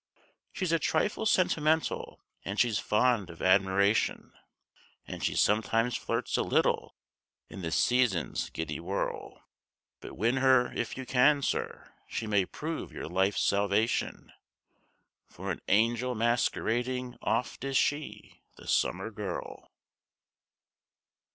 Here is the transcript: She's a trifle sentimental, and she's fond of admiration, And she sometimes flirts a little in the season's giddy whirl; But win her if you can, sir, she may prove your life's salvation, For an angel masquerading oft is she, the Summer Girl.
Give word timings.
She's 0.51 0.71
a 0.71 0.79
trifle 0.79 1.27
sentimental, 1.27 2.19
and 2.43 2.59
she's 2.59 2.79
fond 2.79 3.29
of 3.29 3.39
admiration, 3.39 4.33
And 5.05 5.23
she 5.23 5.35
sometimes 5.35 5.95
flirts 5.95 6.35
a 6.37 6.41
little 6.41 6.95
in 7.49 7.61
the 7.61 7.69
season's 7.71 8.49
giddy 8.49 8.79
whirl; 8.79 9.43
But 9.99 10.17
win 10.17 10.37
her 10.37 10.73
if 10.73 10.97
you 10.97 11.05
can, 11.05 11.43
sir, 11.43 11.93
she 12.07 12.25
may 12.25 12.45
prove 12.47 12.91
your 12.91 13.07
life's 13.07 13.41
salvation, 13.43 14.33
For 15.27 15.51
an 15.51 15.61
angel 15.67 16.15
masquerading 16.15 17.19
oft 17.21 17.63
is 17.63 17.77
she, 17.77 18.41
the 18.57 18.65
Summer 18.67 19.11
Girl. 19.11 19.69